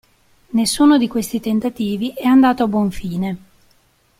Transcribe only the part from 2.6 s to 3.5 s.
a buon fine.